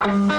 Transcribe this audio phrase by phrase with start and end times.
[0.00, 0.38] Thank you.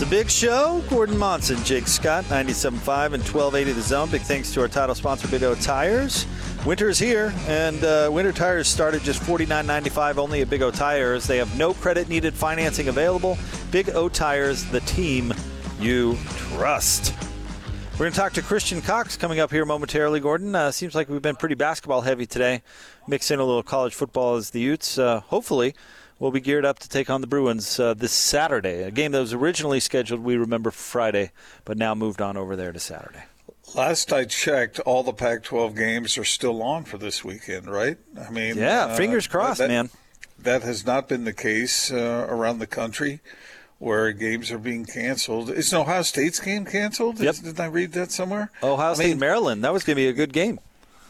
[0.00, 0.82] It's a big show.
[0.88, 4.08] Gordon Monson, Jake Scott, 97.5 and 1280 The Zone.
[4.08, 6.24] Big thanks to our title sponsor, Big O Tires.
[6.64, 10.70] Winter is here, and uh, winter tires start at just $49.95 only at Big O
[10.70, 11.26] Tires.
[11.26, 13.36] They have no credit needed financing available.
[13.70, 15.34] Big O Tires, the team
[15.78, 17.12] you trust.
[17.92, 20.54] We're going to talk to Christian Cox coming up here momentarily, Gordon.
[20.54, 22.62] Uh, seems like we've been pretty basketball heavy today.
[23.06, 24.96] Mix in a little college football as the Utes.
[24.96, 25.74] Uh, hopefully,
[26.20, 28.84] we'll be geared up to take on the Bruins uh, this Saturday.
[28.84, 31.32] A game that was originally scheduled, we remember, Friday,
[31.64, 33.24] but now moved on over there to Saturday.
[33.74, 37.98] Last I checked, all the Pac-12 games are still on for this weekend, right?
[38.20, 39.90] I mean, yeah, uh, fingers crossed, that, man.
[40.38, 43.20] That has not been the case uh, around the country,
[43.78, 45.50] where games are being canceled.
[45.50, 47.20] Is Ohio State's game canceled?
[47.20, 47.36] Yep.
[47.36, 48.50] Didn't I read that somewhere?
[48.62, 49.62] Ohio State, mean, Maryland.
[49.62, 50.58] That was going to be a good game.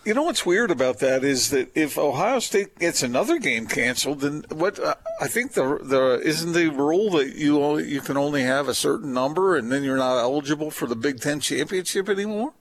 [0.05, 4.21] You know what's weird about that is that if Ohio State gets another game canceled,
[4.21, 4.79] then what?
[4.79, 8.67] Uh, I think the the isn't the rule that you only, you can only have
[8.67, 12.55] a certain number, and then you're not eligible for the Big Ten championship anymore.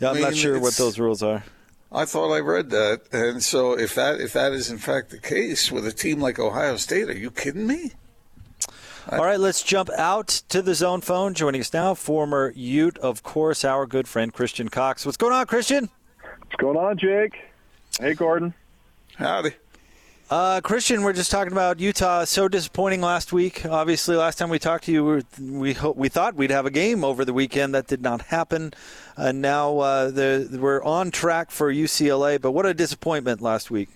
[0.00, 1.44] Yeah, I'm I mean, not sure what those rules are.
[1.92, 5.18] I thought I read that, and so if that if that is in fact the
[5.18, 7.92] case with a team like Ohio State, are you kidding me?
[9.10, 11.34] All right, let's jump out to the zone phone.
[11.34, 15.04] Joining us now, former Ute, of course, our good friend Christian Cox.
[15.04, 15.90] What's going on, Christian?
[16.50, 17.44] What's going on, Jake?
[18.00, 18.52] Hey, Gordon.
[19.14, 19.52] Howdy.
[20.28, 22.24] Uh, Christian, we're just talking about Utah.
[22.24, 23.64] So disappointing last week.
[23.64, 27.04] Obviously, last time we talked to you, we we, we thought we'd have a game
[27.04, 27.72] over the weekend.
[27.76, 28.74] That did not happen.
[29.16, 32.40] And now uh, the, we're on track for UCLA.
[32.40, 33.88] But what a disappointment last week.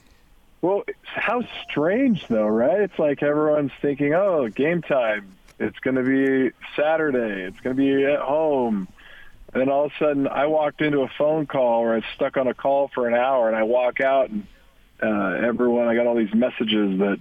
[0.62, 2.83] Well, how strange though, right?
[2.83, 5.34] It's like everyone's thinking, "Oh, game time.
[5.59, 7.49] It's going to be Saturday.
[7.49, 8.87] It's going to be at home."
[9.55, 12.05] And then all of a sudden, I walked into a phone call where I was
[12.17, 14.47] stuck on a call for an hour, and I walk out, and
[15.01, 17.21] uh, everyone, I got all these messages that,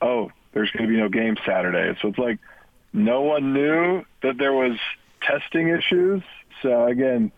[0.00, 1.98] oh, there's going to be no game Saturday.
[2.00, 2.38] So it's like
[2.92, 4.78] no one knew that there was
[5.22, 6.22] testing issues.
[6.62, 7.32] So again,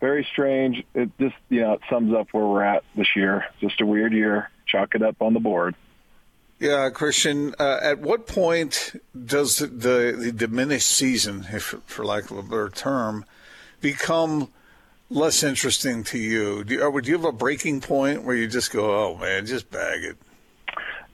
[0.00, 0.84] very strange.
[0.94, 3.46] It just, you know, it sums up where we're at this year.
[3.60, 4.50] Just a weird year.
[4.66, 5.74] Chalk it up on the board.
[6.60, 7.54] Yeah, Christian.
[7.58, 12.68] Uh, at what point does the, the diminished season, if for lack of a better
[12.68, 13.24] term,
[13.80, 14.50] become
[15.08, 16.64] less interesting to you?
[16.64, 19.46] Do you, or do you have a breaking point where you just go, "Oh man,
[19.46, 20.16] just bag it"?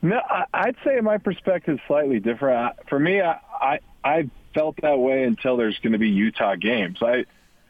[0.02, 0.20] No,
[0.52, 2.76] I'd say my perspective is slightly different.
[2.88, 6.98] For me, I I, I felt that way until there's going to be Utah games.
[7.02, 7.24] I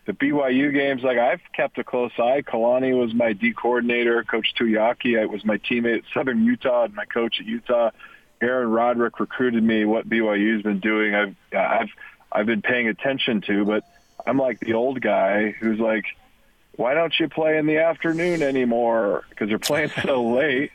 [0.06, 2.42] the BYU games, like I've kept a close eye.
[2.42, 4.22] Kalani was my D coordinator.
[4.22, 7.90] Coach Tuiaki I was my teammate at Southern Utah and my coach at Utah.
[8.40, 9.84] Aaron Roderick recruited me.
[9.84, 11.88] What BYU's been doing, I've I've
[12.30, 13.84] I've been paying attention to, but
[14.26, 16.04] I'm like the old guy who's like,
[16.76, 19.24] why don't you play in the afternoon anymore?
[19.30, 20.70] Because they're playing so late.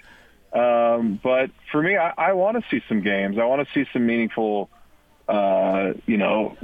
[0.53, 3.37] Um, but for me, I, I want to see some games.
[3.37, 4.69] I want to see some meaningful,
[5.27, 6.57] uh, you know,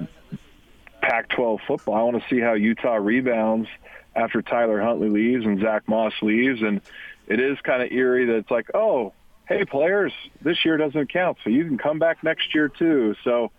[1.02, 1.96] Pac-12 football.
[1.96, 3.70] I want to see how Utah rebounds
[4.16, 6.62] after Tyler Huntley leaves and Zach Moss leaves.
[6.62, 6.82] And
[7.28, 9.14] it is kind of eerie that it's like, oh,
[9.48, 10.12] hey, players,
[10.42, 13.16] this year doesn't count, so you can come back next year too.
[13.24, 13.52] So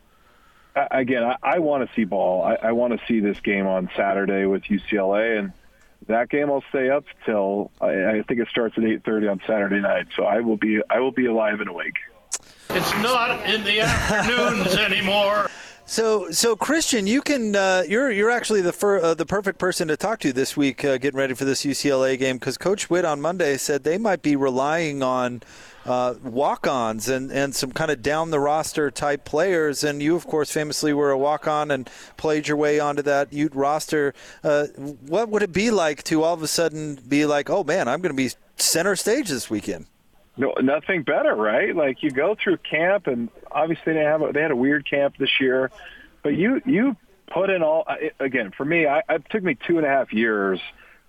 [0.91, 2.43] again, I, I want to see ball.
[2.43, 5.53] I, I want to see this game on Saturday with UCLA, and
[6.07, 9.81] that game I'll stay up till I, I think it starts at 8:30 on Saturday
[9.81, 10.07] night.
[10.17, 11.97] So I will be I will be alive and awake.
[12.71, 15.49] It's not in the afternoons anymore.
[15.89, 19.89] So, so Christian, you can uh, you're you're actually the fir- uh, the perfect person
[19.89, 23.07] to talk to this week, uh, getting ready for this UCLA game because Coach Witt
[23.07, 25.41] on Monday said they might be relying on
[25.87, 29.83] uh, walk-ons and, and some kind of down the roster type players.
[29.83, 33.55] And you, of course, famously were a walk-on and played your way onto that Ute
[33.55, 34.13] roster.
[34.45, 34.67] Uh,
[35.07, 38.03] what would it be like to all of a sudden be like, oh man, I'm
[38.03, 39.87] going to be center stage this weekend?
[40.39, 41.75] No, nothing better, right?
[41.75, 45.17] Like you go through camp, and obviously they have a, they had a weird camp
[45.19, 45.71] this year,
[46.23, 46.97] but you you
[47.27, 47.85] put in all
[48.21, 48.87] again for me.
[48.87, 50.61] I, it took me two and a half years,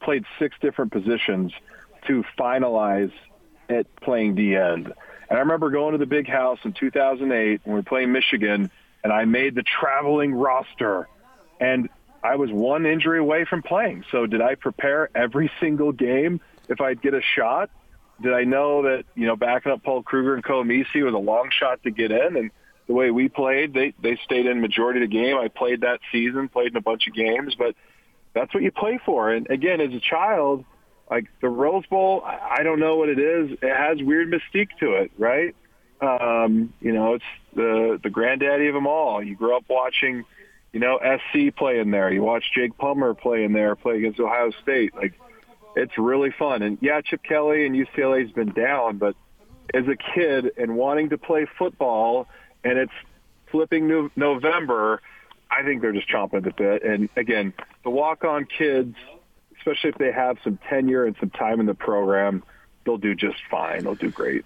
[0.01, 1.53] played six different positions
[2.07, 3.11] to finalize
[3.69, 4.91] at playing D end.
[5.29, 8.71] And I remember going to the big house in 2008 when we were playing Michigan,
[9.03, 11.07] and I made the traveling roster.
[11.59, 11.89] And
[12.23, 14.05] I was one injury away from playing.
[14.11, 17.69] So did I prepare every single game if I'd get a shot?
[18.21, 21.49] Did I know that, you know, backing up Paul Kruger and Koa was a long
[21.51, 22.35] shot to get in?
[22.35, 22.51] And
[22.89, 23.73] the way we played.
[23.73, 25.37] They they stayed in majority of the game.
[25.37, 27.75] I played that season, played in a bunch of games, but
[28.33, 29.31] that's what you play for.
[29.31, 30.65] And again, as a child,
[31.09, 33.57] like the Rose Bowl, I don't know what it is.
[33.61, 35.55] It has weird mystique to it, right?
[36.01, 37.23] Um, you know, it's
[37.55, 39.21] the the granddaddy of them all.
[39.23, 40.25] You grew up watching,
[40.73, 42.11] you know, SC play in there.
[42.11, 44.95] You watch Jake Plummer play in there, play against Ohio State.
[44.95, 45.13] Like,
[45.79, 46.61] it's really fun.
[46.61, 49.15] And yeah, Chip Kelly and UCLA's been down, but
[49.73, 52.27] as a kid and wanting to play football,
[52.63, 52.93] and it's
[53.51, 55.01] flipping no- November,
[55.49, 56.83] I think they're just chomping at the bit.
[56.83, 57.53] And again,
[57.83, 58.95] the walk-on kids,
[59.57, 62.43] especially if they have some tenure and some time in the program,
[62.85, 63.83] they'll do just fine.
[63.83, 64.45] They'll do great.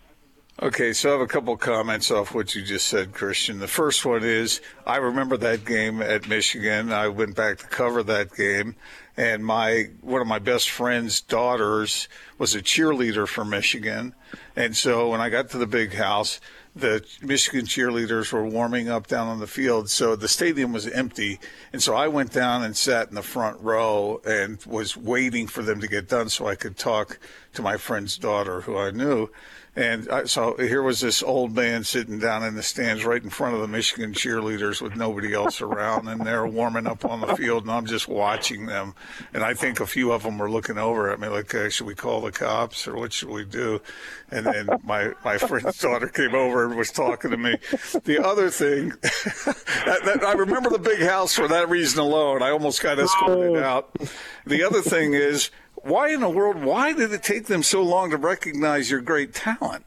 [0.61, 3.57] Okay, so I have a couple comments off what you just said, Christian.
[3.57, 6.91] The first one is I remember that game at Michigan.
[6.91, 8.75] I went back to cover that game,
[9.15, 12.07] and my one of my best friend's daughters
[12.37, 14.13] was a cheerleader for Michigan,
[14.55, 16.39] and so when I got to the big house,
[16.75, 21.39] the Michigan cheerleaders were warming up down on the field, so the stadium was empty,
[21.71, 25.61] and so I went down and sat in the front row and was waiting for
[25.61, 27.19] them to get done so I could talk
[27.53, 29.29] to my friend's daughter, who I knew.
[29.75, 33.31] And I, so here was this old man sitting down in the stands right in
[33.31, 37.35] front of the Michigan cheerleaders with nobody else around, and they're warming up on the
[37.35, 38.93] field, and I'm just watching them.
[39.33, 41.87] And I think a few of them were looking over at me like, hey, "Should
[41.87, 43.81] we call the cops or what should we do?"
[44.29, 47.57] And then my my friend's daughter came over and was talking to me.
[48.03, 52.43] The other thing, that, that, I remember the big house for that reason alone.
[52.43, 53.63] I almost got escorted oh.
[53.63, 53.97] out.
[54.45, 55.49] The other thing is
[55.83, 56.63] why in the world?
[56.63, 59.85] Why did it take them so long to recognize your great talent?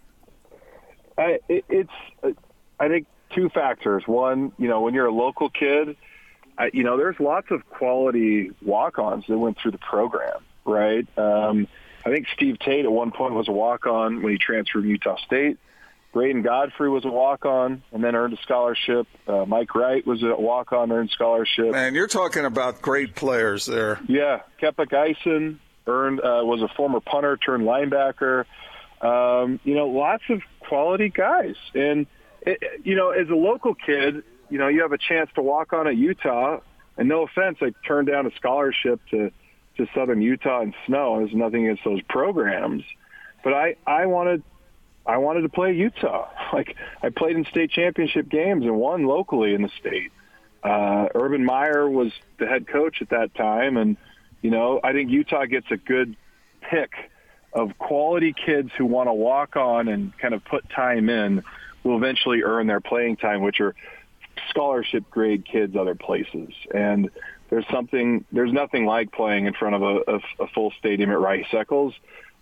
[1.19, 1.91] I, it, it's,
[2.23, 2.31] uh,
[2.79, 4.05] I think, two factors.
[4.07, 5.97] One, you know, when you're a local kid,
[6.59, 11.07] I, you know, there's lots of quality walk-ons that went through the program, right?
[11.19, 11.69] Um,
[12.05, 15.17] I think Steve Tate at one point was a walk-on when he transferred from Utah
[15.27, 15.59] State.
[16.13, 19.07] Braden Godfrey was a walk-on and then earned a scholarship.
[19.27, 21.73] Uh, Mike Wright was a walk-on, earned scholarship.
[21.73, 24.01] Man, you're talking about great players there.
[24.09, 28.45] Yeah, Kepik Eisen, earned uh, was a former punter turned linebacker.
[29.01, 32.07] Um, you know, lots of quality guys, and
[32.43, 35.73] it, you know, as a local kid, you know, you have a chance to walk
[35.73, 36.61] on at Utah.
[36.97, 39.31] And no offense, I turned down a scholarship to
[39.77, 41.19] to Southern Utah and snow.
[41.19, 42.83] There's nothing against those programs,
[43.45, 44.43] but I I wanted
[45.05, 46.29] I wanted to play Utah.
[46.53, 50.13] Like I played in state championship games and won locally in the state.
[50.63, 53.97] Uh, Urban Meyer was the head coach at that time, and
[54.43, 56.17] you know, I think Utah gets a good
[56.61, 56.93] pick
[57.53, 61.43] of quality kids who want to walk on and kind of put time in
[61.83, 63.75] will eventually earn their playing time, which are
[64.51, 66.51] scholarship grade kids other places.
[66.75, 67.11] And
[67.49, 71.19] there's something, there's nothing like playing in front of a, a, a full stadium at
[71.19, 71.95] Rice Eccles.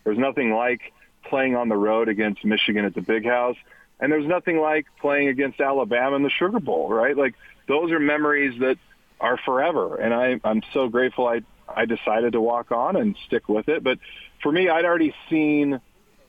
[0.02, 0.92] There's nothing like
[1.24, 3.56] playing on the road against Michigan at the Big House.
[4.00, 7.16] And there's nothing like playing against Alabama in the Sugar Bowl, right?
[7.16, 7.34] Like
[7.68, 8.76] those are memories that
[9.20, 9.96] are forever.
[9.96, 13.82] And I, I'm so grateful I I decided to walk on and stick with it.
[13.82, 13.98] But
[14.42, 15.80] for me, I'd already seen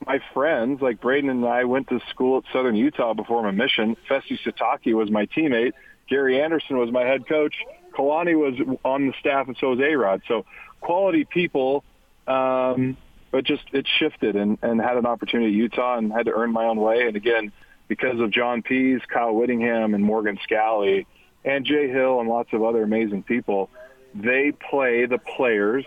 [0.06, 3.96] my friends, like Braden and I went to school at Southern Utah before my mission.
[4.08, 5.72] Fesi Sitake was my teammate.
[6.08, 7.54] Gary Anderson was my head coach.
[7.92, 10.22] Kalani was on the staff, and so was A-Rod.
[10.28, 10.44] So
[10.80, 11.82] quality people,
[12.26, 12.96] um,
[13.30, 16.52] but just it shifted and, and had an opportunity at Utah and had to earn
[16.52, 17.06] my own way.
[17.06, 17.52] And again,
[17.88, 21.06] because of John Pease, Kyle Whittingham, and Morgan Scalley,
[21.44, 23.70] and Jay Hill, and lots of other amazing people–
[24.22, 25.84] they play the players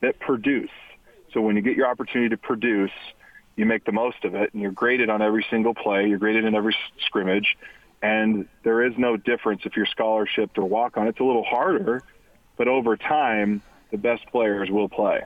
[0.00, 0.70] that produce.
[1.32, 2.90] So when you get your opportunity to produce,
[3.56, 6.08] you make the most of it, and you're graded on every single play.
[6.08, 7.56] You're graded in every scrimmage,
[8.02, 11.06] and there is no difference if you're scholarship or walk on.
[11.06, 12.02] It's a little harder,
[12.56, 15.22] but over time, the best players will play.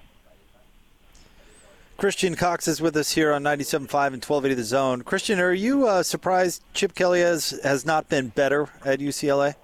[1.96, 5.02] Christian Cox is with us here on 97.5 and 1280 The Zone.
[5.02, 9.54] Christian, are you uh, surprised Chip Kelly has, has not been better at UCLA?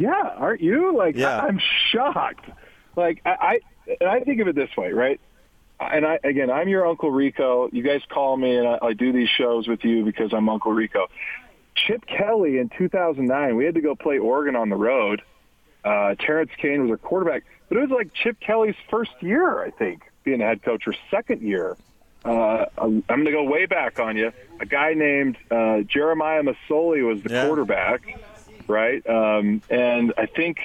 [0.00, 0.96] Yeah, aren't you?
[0.96, 1.42] Like, yeah.
[1.42, 2.48] I, am shocked.
[2.96, 3.60] Like, I,
[4.00, 5.20] I, I think of it this way, right?
[5.78, 7.68] And I, again, I'm your Uncle Rico.
[7.70, 10.72] You guys call me, and I, I do these shows with you because I'm Uncle
[10.72, 11.08] Rico.
[11.74, 15.20] Chip Kelly in 2009, we had to go play Oregon on the road.
[15.84, 19.70] Uh, Terrance Cain was our quarterback, but it was like Chip Kelly's first year, I
[19.70, 21.76] think, being a head coach, or second year.
[22.24, 24.32] Uh, I'm going to go way back on you.
[24.60, 27.46] A guy named uh, Jeremiah Masoli was the yeah.
[27.46, 28.02] quarterback
[28.70, 29.06] right?
[29.06, 30.58] Um, and I think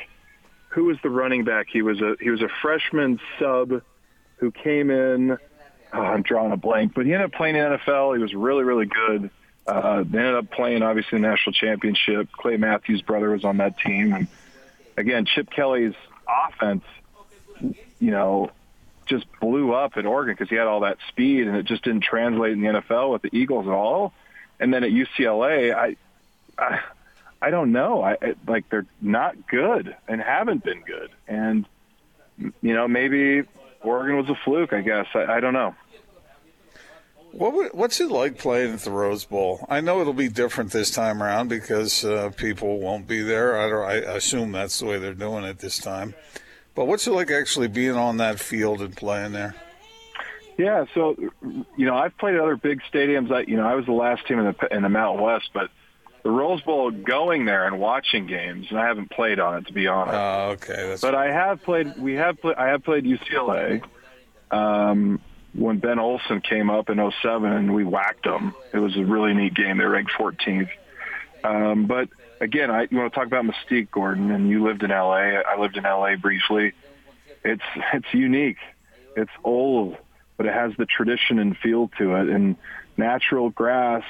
[0.70, 1.68] who was the running back?
[1.72, 3.82] He was a he was a freshman sub
[4.38, 5.38] who came in.
[5.94, 8.16] Oh, I'm drawing a blank, but he ended up playing in NFL.
[8.16, 9.30] He was really really good.
[9.68, 12.32] Uh, they ended up playing obviously the national championship.
[12.32, 14.28] Clay Matthews' brother was on that team, and
[14.98, 15.96] again, Chip Kelly's
[16.28, 16.84] offense,
[18.00, 18.52] you know,
[19.06, 22.04] just blew up in Oregon because he had all that speed, and it just didn't
[22.04, 24.14] translate in the NFL with the Eagles at all.
[24.60, 25.96] and then at UCLA, I,
[26.58, 26.80] I,
[27.42, 28.02] I don't know.
[28.02, 31.66] I I- like they're not good and haven't been good, and
[32.38, 33.44] you know maybe
[33.82, 34.74] Oregon was a fluke.
[34.74, 35.76] I guess I, I don't know.
[37.32, 39.66] What would, what's it like playing at the Rose Bowl?
[39.70, 43.60] I know it'll be different this time around because uh, people won't be there.
[43.60, 46.14] I, don't, I assume that's the way they're doing it this time.
[46.76, 49.54] But what's it like actually being on that field and playing there?
[50.58, 51.18] Yeah, so
[51.76, 53.30] you know, I've played at other big stadiums.
[53.30, 55.70] I, you know, I was the last team in the in the Mountain West, but
[56.26, 59.74] the Rose Bowl, going there and watching games, and I haven't played on it to
[59.74, 60.16] be honest.
[60.16, 60.88] Oh, okay.
[60.88, 62.00] That's but I have played.
[62.00, 62.56] We have played.
[62.56, 63.84] I have played UCLA.
[64.50, 65.22] Um,
[65.54, 69.36] when Ben Olson came up in 07 and we whacked them, it was a really
[69.36, 69.78] neat game.
[69.78, 70.70] They ranked 14th.
[71.44, 72.10] Um, but
[72.42, 75.42] again, I, you want to talk about mystique, Gordon, and you lived in LA.
[75.48, 76.74] I lived in LA briefly.
[77.44, 77.62] It's
[77.94, 78.58] it's unique.
[79.16, 79.96] It's old,
[80.38, 82.56] but it has the tradition and feel to it, and
[82.98, 84.04] natural grass,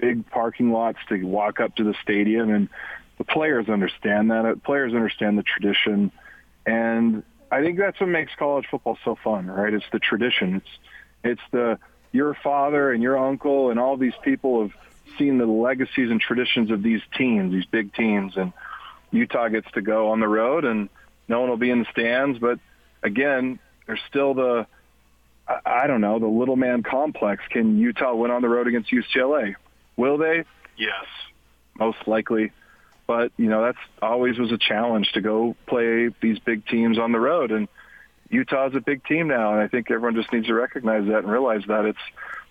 [0.00, 2.68] big parking lots to walk up to the stadium, and
[3.18, 4.62] the players understand that.
[4.62, 6.12] Players understand the tradition,
[6.64, 9.72] and I think that's what makes college football so fun, right?
[9.72, 10.56] It's the tradition.
[10.56, 10.78] It's
[11.24, 11.78] it's the
[12.12, 14.72] your father and your uncle and all these people have
[15.18, 18.52] seen the legacies and traditions of these teams, these big teams, and
[19.10, 20.88] Utah gets to go on the road, and
[21.28, 22.38] no one will be in the stands.
[22.38, 22.58] But
[23.02, 24.66] again, there's still the
[25.64, 27.42] I don't know the little man complex.
[27.50, 29.54] Can Utah win on the road against UCLA?
[29.96, 30.44] Will they?
[30.76, 31.04] Yes,
[31.78, 32.52] most likely.
[33.06, 37.12] But you know that's always was a challenge to go play these big teams on
[37.12, 37.68] the road, and
[38.30, 41.30] Utah's a big team now, and I think everyone just needs to recognize that and
[41.30, 41.98] realize that it's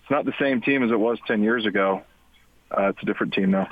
[0.02, 2.02] it's not the same team as it was ten years ago.
[2.70, 3.68] Uh, it's a different team now.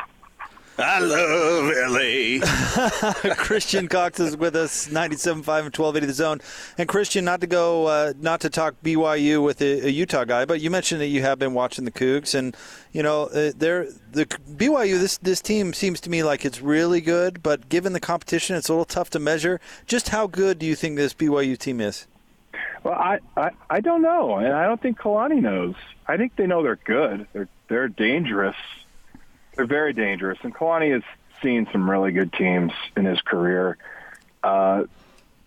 [0.78, 3.34] I love LA.
[3.36, 6.40] Christian Cox is with us, 97.5 and 1280 The Zone.
[6.76, 10.44] And Christian, not to go, uh, not to talk BYU with a, a, Utah guy,
[10.44, 12.56] but you mentioned that you have been watching the Cougs, and
[12.92, 14.98] you know uh, they're the BYU.
[14.98, 18.68] This this team seems to me like it's really good, but given the competition, it's
[18.68, 19.60] a little tough to measure.
[19.86, 22.08] Just how good do you think this BYU team is?
[22.82, 25.76] Well, I, I I don't know, and I don't think Kalani knows.
[26.08, 27.28] I think they know they're good.
[27.32, 28.56] They're they're dangerous
[29.56, 30.38] they're very dangerous.
[30.42, 31.02] And Kalani has
[31.42, 33.76] seen some really good teams in his career.
[34.42, 34.84] Uh,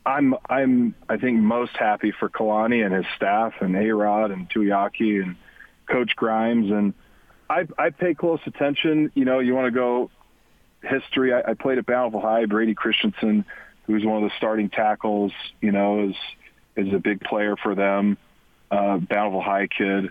[0.06, 4.50] I'm I'm I think most happy for Kalani and his staff and A Rod and
[4.50, 5.36] Tuiaki and
[5.86, 6.94] Coach Grimes and
[7.50, 9.12] I I pay close attention.
[9.16, 10.10] You know, you want to go
[10.82, 11.34] history.
[11.34, 12.46] I, I played at Bountiful High.
[12.46, 13.46] Brady Christensen,
[13.86, 16.16] who's one of the starting tackles, you know, is
[16.76, 18.18] is a big player for them.
[18.72, 20.10] Uh, Bountiful High kid.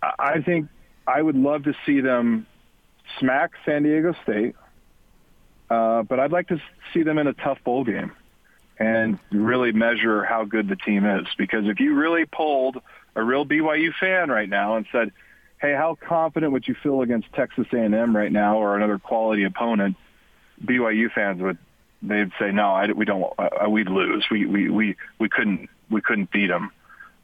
[0.00, 0.68] I think
[1.06, 2.46] I would love to see them
[3.18, 4.54] smack San Diego State,
[5.70, 6.60] uh, but I'd like to
[6.92, 8.12] see them in a tough bowl game
[8.78, 11.26] and really measure how good the team is.
[11.36, 12.80] Because if you really polled
[13.14, 15.12] a real BYU fan right now and said,
[15.60, 19.96] "Hey, how confident would you feel against Texas A&M right now or another quality opponent?"
[20.64, 21.58] BYU fans would
[22.02, 23.32] they'd say, "No, I, we don't.
[23.38, 24.26] Uh, we'd lose.
[24.30, 26.70] We we we we couldn't we couldn't beat them."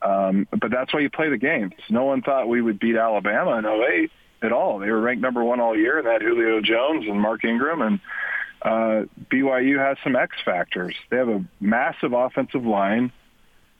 [0.03, 1.73] Um, but that's why you play the games.
[1.89, 4.11] No one thought we would beat Alabama in 08
[4.45, 4.79] at all.
[4.79, 8.01] They were ranked number one all year, and that Julio Jones and Mark Ingram, and
[8.63, 10.95] uh, BYU has some X factors.
[11.11, 13.13] They have a massive offensive line.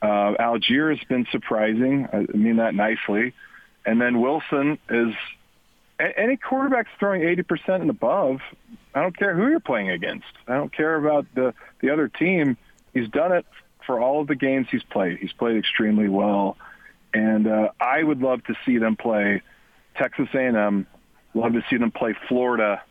[0.01, 2.07] Uh, Allgeier has been surprising.
[2.11, 3.33] I mean that nicely.
[3.85, 5.13] And then Wilson is
[5.99, 8.41] any quarterback's throwing 80% and above.
[8.93, 10.25] I don't care who you're playing against.
[10.47, 12.57] I don't care about the the other team.
[12.93, 13.45] He's done it
[13.85, 15.17] for all of the games he's played.
[15.19, 16.57] He's played extremely well,
[17.13, 19.41] and uh, I would love to see them play
[19.95, 20.87] Texas A&M.
[21.33, 22.81] Love to see them play Florida,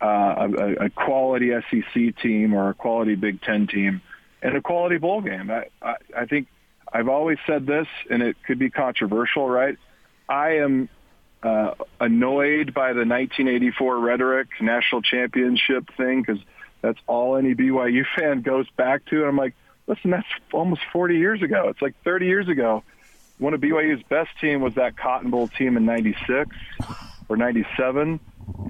[0.00, 4.02] uh, a, a quality SEC team or a quality Big Ten team,
[4.42, 5.50] and a quality bowl game.
[5.50, 6.48] I, I, I think
[6.92, 9.76] I've always said this, and it could be controversial, right?
[10.28, 10.88] I am
[11.42, 16.42] uh, annoyed by the 1984 rhetoric, national championship thing, because
[16.82, 19.20] that's all any BYU fan goes back to.
[19.20, 19.54] And I'm like,
[19.86, 21.68] listen, that's almost 40 years ago.
[21.68, 22.82] It's like 30 years ago
[23.38, 26.54] one of BYU's best team was that Cotton Bowl team in '96
[27.28, 28.20] or '97,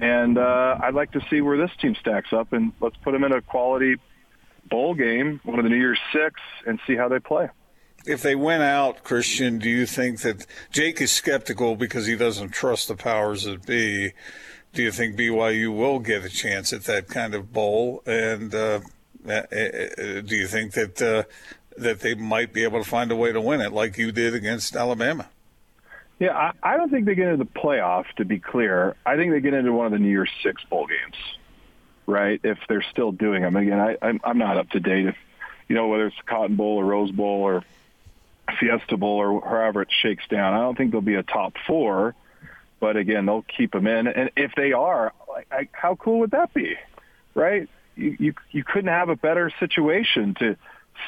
[0.01, 3.23] and uh, I'd like to see where this team stacks up, and let's put them
[3.23, 3.95] in a quality
[4.69, 7.49] bowl game, one of the New Year's Six, and see how they play.
[8.05, 12.51] If they went out, Christian, do you think that Jake is skeptical because he doesn't
[12.51, 14.13] trust the powers that be?
[14.73, 18.03] Do you think BYU will get a chance at that kind of bowl?
[18.05, 18.81] And uh,
[19.27, 21.23] uh, uh do you think that uh,
[21.77, 24.33] that they might be able to find a way to win it, like you did
[24.33, 25.29] against Alabama.
[26.19, 28.05] Yeah, I, I don't think they get into the playoff.
[28.17, 30.87] To be clear, I think they get into one of the New Year's Six bowl
[30.87, 31.15] games,
[32.07, 32.39] right?
[32.43, 33.55] If they're still doing them.
[33.55, 35.05] Again, I, I'm, I'm not up to date.
[35.05, 35.15] If
[35.67, 37.63] you know whether it's Cotton Bowl or Rose Bowl or
[38.59, 42.15] Fiesta Bowl or however it shakes down, I don't think there'll be a top four.
[42.79, 44.07] but again, they'll keep them in.
[44.07, 46.75] And if they are, like, I, how cool would that be,
[47.33, 47.69] right?
[47.95, 50.55] You, you you couldn't have a better situation to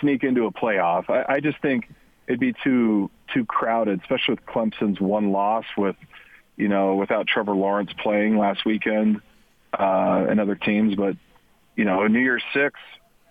[0.01, 1.09] sneak into a playoff.
[1.09, 1.89] I, I just think
[2.27, 5.95] it'd be too too crowded, especially with Clemson's one loss with
[6.57, 9.21] you know without Trevor Lawrence playing last weekend
[9.77, 10.95] uh, and other teams.
[10.95, 11.17] But
[11.75, 12.79] you know, New Year's Six,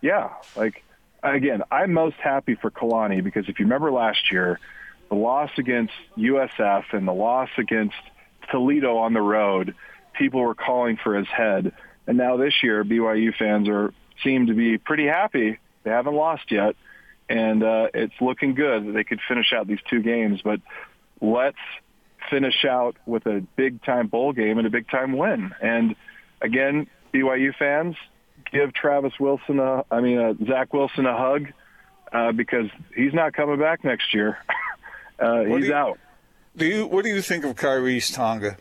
[0.03, 0.83] yeah, like
[1.23, 4.59] again, I'm most happy for Kalani because if you remember last year,
[5.09, 7.97] the loss against USF and the loss against
[8.51, 9.75] Toledo on the road,
[10.15, 11.73] people were calling for his head.
[12.07, 13.93] And now this year, BYU fans are
[14.25, 15.59] seem to be pretty happy.
[15.89, 16.77] They haven't lost yet,
[17.31, 20.43] and uh, it's looking good that they could finish out these two games.
[20.45, 20.61] But
[21.23, 21.57] let's
[22.29, 25.55] finish out with a big time bowl game and a big time win.
[25.63, 25.97] And
[26.43, 27.97] again, BYU fans,
[28.53, 31.47] give Travis Wilson a, I mean, uh, Zach Wilson a hug
[32.13, 34.37] uh, because he's not coming back next year.
[35.19, 35.99] uh, he's you, out.
[36.55, 36.87] Do you?
[36.87, 38.59] What do you think of Khyiris Tonga?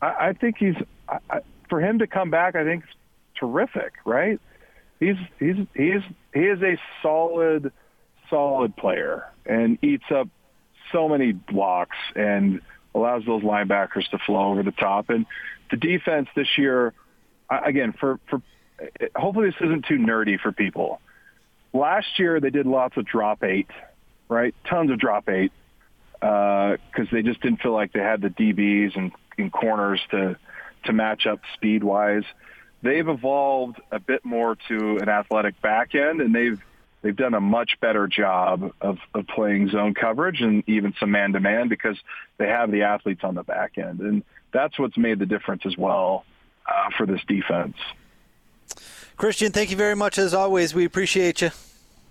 [0.00, 2.56] I, I think he's I, I, for him to come back.
[2.56, 2.94] I think it's
[3.38, 3.92] terrific.
[4.06, 4.40] Right?
[5.00, 6.02] He's he's he's
[6.34, 7.72] he is a solid
[8.30, 10.28] solid player and eats up
[10.92, 12.60] so many blocks and
[12.94, 15.10] allows those linebackers to flow over the top.
[15.10, 15.26] And
[15.70, 16.92] the defense this year,
[17.48, 18.42] again, for for
[19.14, 21.00] hopefully this isn't too nerdy for people.
[21.72, 23.68] Last year they did lots of drop eight,
[24.28, 24.54] right?
[24.68, 25.52] Tons of drop eight
[26.20, 30.36] because uh, they just didn't feel like they had the DBs and, and corners to
[30.84, 32.24] to match up speed wise.
[32.82, 36.62] They've evolved a bit more to an athletic back end, and they've
[37.02, 41.32] they've done a much better job of, of playing zone coverage and even some man
[41.32, 41.96] to man because
[42.38, 45.76] they have the athletes on the back end, and that's what's made the difference as
[45.76, 46.24] well
[46.66, 47.76] uh, for this defense.
[49.16, 50.74] Christian, thank you very much as always.
[50.74, 51.50] We appreciate you.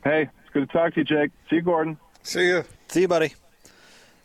[0.04, 1.32] Hey, it's good to talk to you, Jake.
[1.50, 1.98] See you, Gordon.
[2.24, 2.66] See you.
[2.90, 3.34] See you, buddy.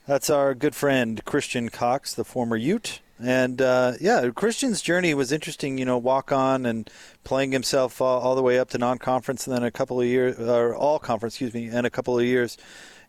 [0.06, 3.00] That's our good friend Christian Cox, the former Ute.
[3.22, 5.78] And uh, yeah, Christian's journey was interesting.
[5.78, 6.90] You know, walk on and
[7.22, 10.40] playing himself all, all, the way up to non-conference, and then a couple of years,
[10.40, 12.58] or all conference, excuse me, and a couple of years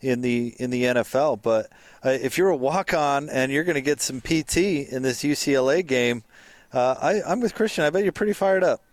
[0.01, 1.41] in the in the NFL.
[1.41, 1.71] But
[2.05, 5.23] uh, if you're a walk on and you're going to get some PT in this
[5.23, 6.23] UCLA game,
[6.71, 7.83] uh, I, I'm with Christian.
[7.83, 8.83] I bet you're pretty fired up.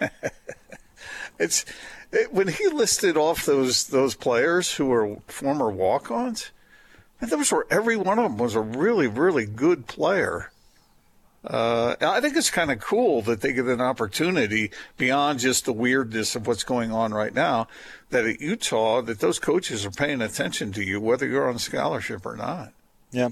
[1.38, 1.66] it's
[2.10, 6.52] it, when he listed off those those players who were former walk-ons.
[7.20, 10.50] And those were every one of them was a really, really good player.
[11.46, 15.72] Uh, I think it's kind of cool that they get an opportunity beyond just the
[15.72, 17.68] weirdness of what's going on right now.
[18.10, 22.24] That at Utah, that those coaches are paying attention to you, whether you're on scholarship
[22.24, 22.72] or not.
[23.10, 23.30] Yeah,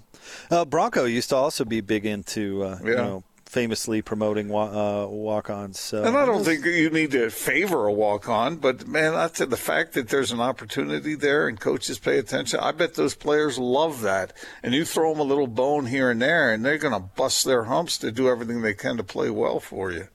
[0.50, 2.90] uh, Bronco used to also be big into uh, yeah.
[2.90, 5.78] you know famously promoting uh, walk-ons.
[5.78, 6.02] So.
[6.02, 9.92] And I don't think you need to favor a walk-on, but man, that's the fact
[9.92, 12.60] that there's an opportunity there and coaches pay attention.
[12.60, 14.32] I bet those players love that.
[14.62, 17.44] And you throw them a little bone here and there, and they're going to bust
[17.44, 20.08] their humps to do everything they can to play well for you.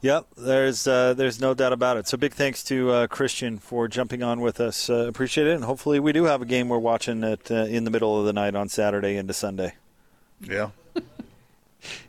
[0.00, 2.08] Yep, there's uh, there's no doubt about it.
[2.08, 4.90] So big thanks to uh, Christian for jumping on with us.
[4.90, 7.84] Uh, appreciate it, and hopefully we do have a game we're watching it uh, in
[7.84, 9.74] the middle of the night on Saturday into Sunday.
[10.40, 10.70] Yeah.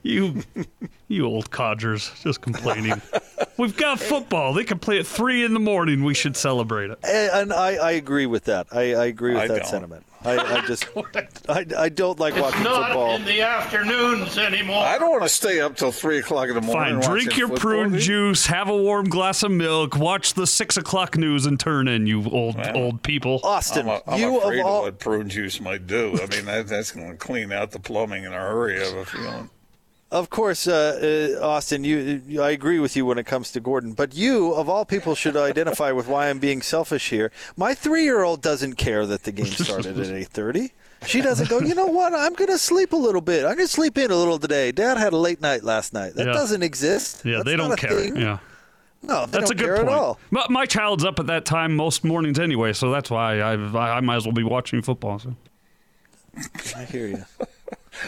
[0.03, 0.43] You,
[1.07, 3.01] you old codgers, just complaining.
[3.57, 4.53] We've got football.
[4.53, 6.03] They can play at three in the morning.
[6.03, 6.99] We should celebrate it.
[7.03, 8.67] And I, I agree with that.
[8.71, 9.67] I, I agree with I that don't.
[9.67, 10.05] sentiment.
[10.25, 10.87] I, I just,
[11.49, 13.15] I, I don't like It's watching not football.
[13.15, 14.83] in the afternoons anymore.
[14.83, 17.01] I don't want to stay up till three o'clock in the morning.
[17.01, 17.61] Fine, drink your football.
[17.61, 21.87] prune juice, have a warm glass of milk, watch the six o'clock news, and turn
[21.87, 22.07] in.
[22.07, 23.39] You old old people.
[23.43, 26.17] Austin, I'm, a, I'm you afraid of of all, what prune juice might do.
[26.21, 28.81] I mean, that, that's going to clean out the plumbing in a hurry.
[28.81, 29.49] I have a feeling.
[30.13, 33.59] Of course, uh, uh, Austin, you, you, I agree with you when it comes to
[33.59, 37.31] Gordon, but you, of all people, should identify with why I'm being selfish here.
[37.57, 40.69] My three-year-old doesn't care that the game started at 8:30.
[41.07, 41.59] She doesn't go.
[41.61, 42.13] You know what?
[42.13, 43.39] I'm going to sleep a little bit.
[43.43, 44.71] I'm going to sleep in a little today.
[44.71, 46.13] Dad had a late night last night.
[46.13, 46.33] That Yeah.
[46.33, 47.25] doesn't exist.
[47.25, 47.89] Yeah, That's they don't care.
[47.99, 48.15] thing.
[48.15, 48.37] Yeah.
[49.01, 49.89] No, they That's a don't good care point.
[49.89, 50.19] at all.
[50.29, 53.97] My, my child's up at that time most mornings anyway, so that's why I, I,
[53.97, 55.17] I might as well be watching football.
[55.17, 55.35] So.
[56.77, 57.25] I hear you.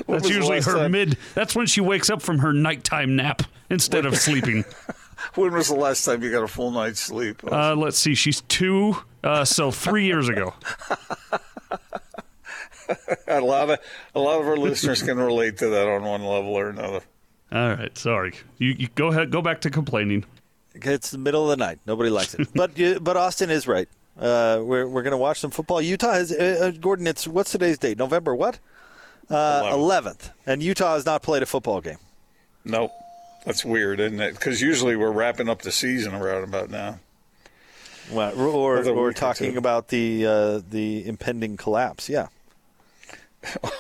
[0.06, 1.18] When That's usually her time- mid.
[1.34, 4.66] That's when she wakes up from her nighttime nap instead of sleeping.
[5.36, 7.42] When was the last time you got a full night's sleep?
[7.50, 8.14] Uh, let's see.
[8.16, 10.54] She's two, uh, so three years ago.
[13.28, 13.80] a lot of
[14.14, 17.02] a lot of our listeners can relate to that on one level or another.
[17.52, 18.34] All right, sorry.
[18.58, 19.32] You, you go ahead.
[19.32, 20.26] Go back to complaining.
[20.76, 21.80] It's the middle of the night.
[21.88, 22.48] Nobody likes it.
[22.54, 23.88] but you- but Austin is right.
[24.20, 25.82] Uh, we're we're going to watch some football.
[25.82, 27.08] Utah has uh, uh, Gordon.
[27.08, 27.98] It's what's today's date?
[27.98, 28.60] November what?
[29.30, 31.98] Uh, Eleventh, and Utah has not played a football game.
[32.64, 32.92] Nope,
[33.46, 34.34] that's weird, isn't it?
[34.34, 37.00] Because usually we're wrapping up the season around about now.
[38.12, 39.58] Well, or or or talking two.
[39.58, 42.08] about the uh, the impending collapse.
[42.10, 42.28] Yeah.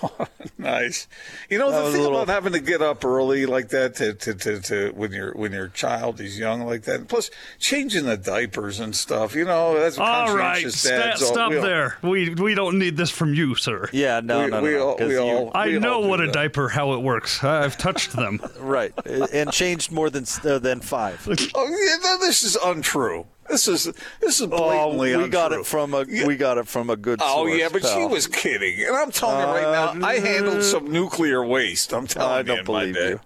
[0.57, 1.07] nice.
[1.49, 4.13] You know That the thing little- about having to get up early like that to,
[4.13, 7.07] to, to, to when your when your child is young like that.
[7.07, 9.35] Plus changing the diapers and stuff.
[9.35, 11.97] You know that's what All right, conscientious sta- all- stop we all- there.
[12.01, 13.89] We we don't need this from you, sir.
[13.91, 14.63] Yeah, no, we, no, no.
[14.63, 16.33] we no, all, 'cause we you- all, I we know all do what a that.
[16.33, 17.43] diaper how it works.
[17.43, 18.39] I've touched them.
[18.59, 21.27] right, and changed more than uh, than five.
[21.55, 23.25] Oh, yeah, this is untrue.
[23.49, 23.83] This is
[24.19, 26.25] this is Oh, blatantly we got it from a Yeah.
[26.25, 27.19] we got it from a good.
[27.21, 30.21] Oh source, yeah, but she was kidding, and I'm telling you right now, I uh,
[30.21, 31.93] handled some nuclear waste.
[31.93, 33.09] I'm telling I you, don't in my believe day.
[33.09, 33.19] you.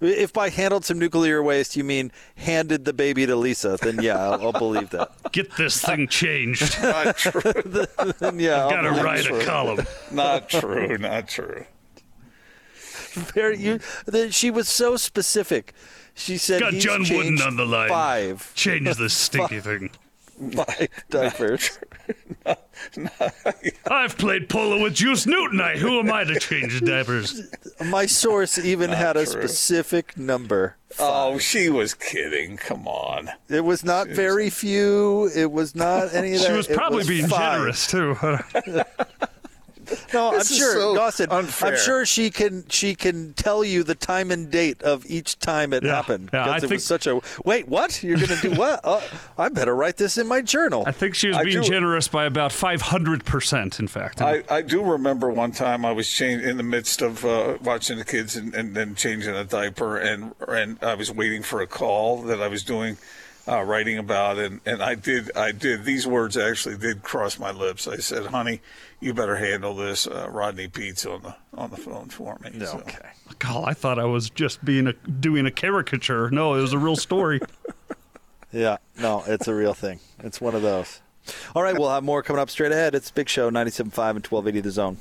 [0.00, 4.16] If by handled some nuclear waste you mean handed the baby to Lisa, then yeah,
[4.16, 5.10] I'll, I'll believe that.
[5.32, 6.76] Get this thing changed.
[6.82, 7.40] Not true.
[8.20, 9.42] Then yeah, I'll Got to write it.
[9.42, 9.80] a column.
[10.12, 10.98] not true.
[10.98, 11.64] Not true.
[13.34, 15.72] Very, you, the, she was so specific.
[16.14, 17.88] She said Got he's John Wooden on the line.
[17.88, 19.90] Five, Change this stinky thing.
[20.52, 21.78] five diapers.
[23.90, 25.60] I've played polo with Juice Newton.
[25.60, 27.42] I, who am I to change diapers?
[27.84, 29.42] My source even ah, had a true.
[29.42, 30.76] specific number.
[30.98, 32.56] Oh, she was kidding.
[32.56, 33.30] Come on.
[33.48, 35.30] It was not very few.
[35.36, 36.46] It was not any of that.
[36.46, 37.58] She was It probably being five.
[37.58, 38.16] generous too.
[40.14, 41.30] No, This I'm sure, so Dawson.
[41.30, 41.70] unfair.
[41.72, 42.64] I'm sure she can.
[42.68, 46.44] She can tell you the time and date of each time it Yeah, happened yeah,
[46.44, 47.20] because I it think- was such a.
[47.44, 48.02] Wait, what?
[48.02, 48.80] You're going to do what?
[48.84, 49.00] Uh,
[49.36, 50.84] I better write this in my journal.
[50.86, 53.78] I think she was I being do- generous by about five hundred percent.
[53.80, 57.24] In fact, I, I do remember one time I was change, in the midst of
[57.24, 61.42] uh, watching the kids and, and then changing a diaper, and and I was waiting
[61.42, 62.96] for a call that I was doing,
[63.48, 67.50] uh, writing about, and, and I did I did these words actually did cross my
[67.50, 67.88] lips.
[67.88, 68.60] I said, "Honey,
[69.00, 72.58] you better handle this." Uh, Rodney Peete's on the on the phone for me.
[72.64, 72.78] so.
[72.78, 73.08] okay.
[73.38, 76.30] God, I thought I was just being a doing a caricature.
[76.30, 77.40] No, it was a real story.
[78.52, 80.00] Yeah, no, it's a real thing.
[80.20, 81.00] It's one of those.
[81.54, 82.94] All right, we'll have more coming up straight ahead.
[82.94, 84.98] It's Big Show 97.5 and 1280 The Zone.